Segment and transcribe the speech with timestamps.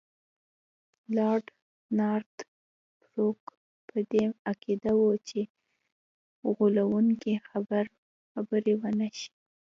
[1.15, 1.45] لارډ
[1.97, 2.33] نارت
[3.01, 3.41] بروک
[3.87, 5.39] په دې عقیده وو چې
[6.55, 7.33] غولونکي
[8.39, 9.31] خبرې ونه شي.